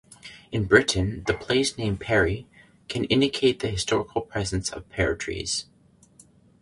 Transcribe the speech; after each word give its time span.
In 0.51 0.65
Britain, 0.65 1.23
the 1.27 1.35
place 1.35 1.77
name 1.77 1.95
"Perry" 1.95 2.47
can 2.87 3.03
indicate 3.03 3.59
the 3.59 3.69
historical 3.69 4.21
presence 4.21 4.71
of 4.71 4.89
pear 4.89 5.15
trees. 5.15 5.67